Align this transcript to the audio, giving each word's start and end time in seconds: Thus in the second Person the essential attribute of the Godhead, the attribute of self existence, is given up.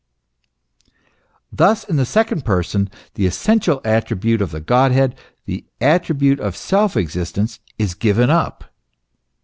Thus 1.53 1.83
in 1.83 1.97
the 1.97 2.07
second 2.07 2.43
Person 2.43 2.89
the 3.13 3.27
essential 3.27 3.79
attribute 3.85 4.41
of 4.41 4.49
the 4.49 4.59
Godhead, 4.59 5.13
the 5.45 5.63
attribute 5.79 6.39
of 6.39 6.57
self 6.57 6.97
existence, 6.97 7.59
is 7.77 7.93
given 7.93 8.31
up. 8.31 8.63